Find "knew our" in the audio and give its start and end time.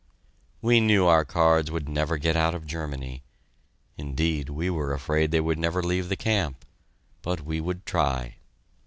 0.79-1.23